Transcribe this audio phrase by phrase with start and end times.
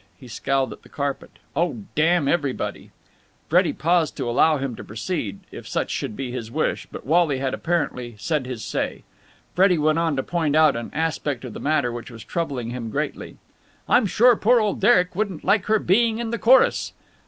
[0.19, 1.29] He scowled at the carpet.
[1.55, 2.89] "Oh, damn everybody!"
[3.47, 7.37] Freddie paused to allow him to proceed, if such should be his wish, but Wally
[7.37, 9.03] had apparently said his say.
[9.53, 12.89] Freddie went on to point out an aspect of the matter which was troubling him
[12.89, 13.37] greatly.
[13.87, 16.93] "I'm sure poor old Derek wouldn't like her being in the chorus!"